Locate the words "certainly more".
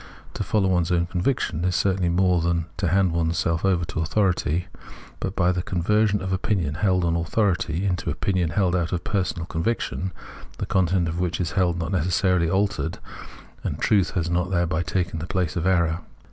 1.75-2.41